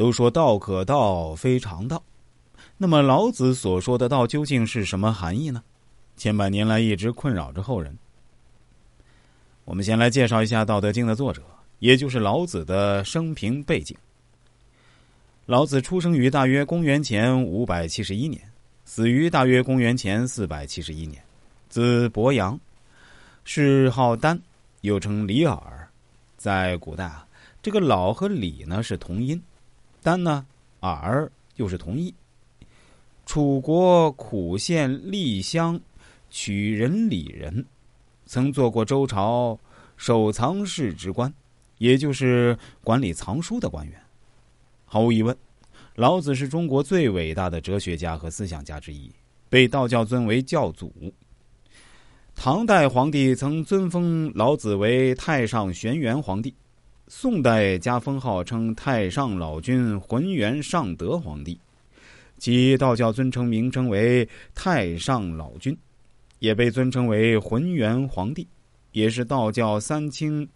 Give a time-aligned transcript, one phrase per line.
[0.00, 2.02] 都说道可道，非常道。
[2.78, 5.62] 那么老子所说的道究竟是什么含义呢？
[6.16, 7.94] 千百年来一直困扰着后人。
[9.66, 11.42] 我们先来介绍一下《道德经》的作者，
[11.80, 13.94] 也就是老子的生平背景。
[15.44, 18.40] 老子出生于大约公元前五百七十一年，
[18.86, 21.22] 死于大约公元前四百七十一年，
[21.68, 22.58] 字伯阳，
[23.44, 24.40] 谥号丹，
[24.80, 25.60] 又称李耳。
[26.38, 27.26] 在古代啊，
[27.60, 29.38] 这个“老”和“李”呢是同音
[30.02, 30.46] ，“丹”呢
[30.80, 32.14] “尔”又是同意。
[33.26, 35.80] 楚国苦县厉乡
[36.30, 37.64] 曲仁里人，
[38.26, 39.58] 曾做过周朝
[39.96, 41.32] 守藏室之官，
[41.78, 44.00] 也就是管理藏书的官员。
[44.84, 45.36] 毫无疑问，
[45.94, 49.12] 老子是中国最伟大的哲学家和思想家之一，
[49.48, 50.92] 被道教尊为教祖。
[52.34, 56.54] 唐代皇帝曾尊封老子为太上玄元皇帝，
[57.12, 61.58] 宋代加封号称太上老君浑元上德皇帝，
[62.38, 65.76] 其道教尊称名称为太上老君，
[66.38, 68.46] 也被尊称为浑元皇帝，
[68.92, 70.48] 也是道教三清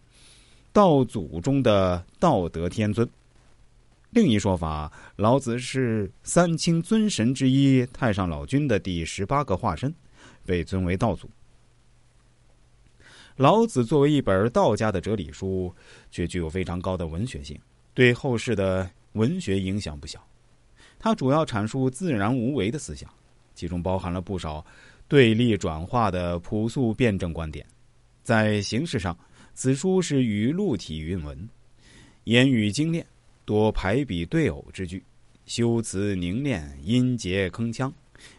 [0.72, 3.06] 道祖中的道德天尊。
[4.10, 9.92] 另一说法，老子是三清尊神之一太上老君的第十八个化身，
[10.46, 11.28] 被尊为道祖。
[13.36, 15.74] 老子作为一本道家的哲理书，
[16.10, 17.58] 却具有非常高的文学性，
[17.92, 20.24] 对后世的文学影响不小。
[21.00, 23.10] 它主要阐述自然无为的思想，
[23.54, 24.64] 其中包含了不少
[25.08, 27.66] 对立转化的朴素辩证观点。
[28.22, 29.18] 在形式上，
[29.52, 31.48] 此书是语录体韵文，
[32.24, 33.04] 言语精炼，
[33.44, 35.02] 多排比对偶之句，
[35.44, 37.92] 修辞凝练，音节铿锵，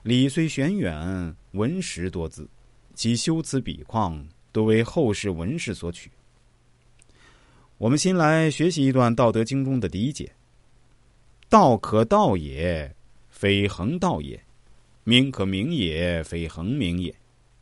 [0.04, 2.48] 理虽玄远，文实多姿，
[2.94, 4.26] 其修辞笔况。
[4.56, 6.10] 多为后世文士所取。
[7.78, 10.32] 我们先来学习一段《道德经》中的第一节
[11.50, 12.96] ：“道可道也，
[13.28, 14.40] 非恒道也；
[15.04, 17.14] 名可名也，非恒名也。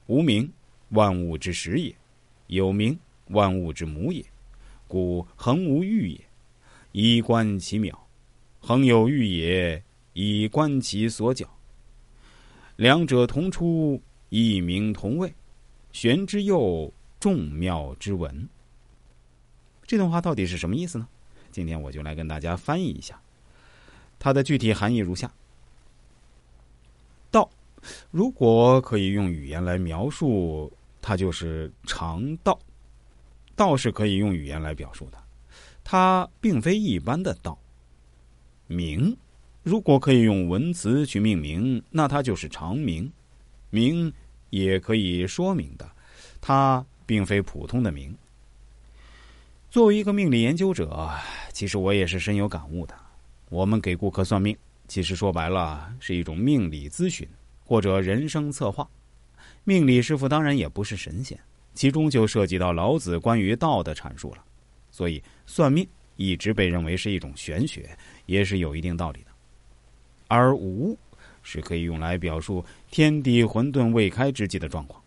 [0.05, 0.47] 无名，
[0.89, 1.95] 万物之始也；
[2.45, 2.95] 有名，
[3.29, 4.23] 万物之母也。
[4.87, 6.21] 故恒无欲也，
[6.91, 7.91] 以观其渺；
[8.59, 11.49] 恒有欲也，以观其所矫。
[12.75, 15.33] 两者同出，异名同谓。”
[15.93, 18.49] 玄之又，众妙之文。
[19.85, 21.07] 这段话到底是什么意思呢？
[21.51, 23.21] 今天我就来跟大家翻译一下。
[24.17, 25.31] 它的具体含义如下：
[27.29, 27.47] 道，
[28.09, 32.59] 如果可以用语言来描述，它就是常道。
[33.55, 35.17] 道是可以用语言来表述的，
[35.83, 37.57] 它并非一般的道。
[38.65, 39.15] 名，
[39.61, 43.13] 如果可以用文词去命名，那它就是常名。
[43.69, 44.11] 名。
[44.53, 45.89] 也可以说明的，
[46.39, 48.15] 它并非普通的名。
[49.71, 51.09] 作为一个命理研究者，
[51.51, 52.93] 其实我也是深有感悟的。
[53.49, 54.55] 我们给顾客算命，
[54.87, 57.27] 其实说白了是一种命理咨询
[57.65, 58.87] 或者人生策划。
[59.63, 61.35] 命理师傅当然也不是神仙，
[61.73, 64.45] 其中就涉及到老子关于道的阐述了。
[64.91, 67.89] 所以算命一直被认为是一种玄学，
[68.27, 69.31] 也是有一定道理的。
[70.27, 70.95] 而无。
[71.43, 74.99] 是可以用来表述天地混沌未开之际的状况，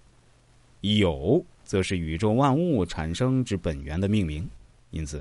[0.82, 4.48] 有则是宇宙万物产生之本源的命名。
[4.90, 5.20] 因此，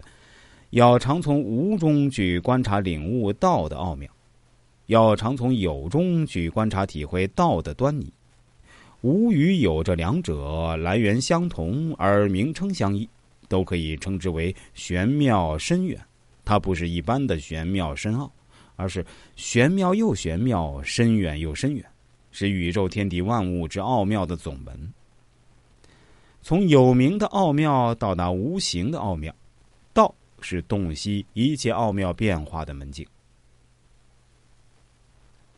[0.70, 4.10] 要常从无中去观察领悟道的奥妙，
[4.86, 8.14] 要常从有中去观察体会道的端倪。
[9.02, 13.08] 无与有这两者来源相同而名称相异，
[13.48, 16.00] 都可以称之为玄妙深远。
[16.44, 18.32] 它不是一般的玄妙深奥。
[18.76, 19.06] 而是
[19.36, 21.86] 玄妙又玄妙，深远又深远，
[22.32, 24.94] 是宇宙天地万物之奥妙的总门。
[26.42, 29.34] 从有名的奥妙到达无形的奥妙，
[29.94, 33.06] 道是洞悉一切奥妙变化的门径。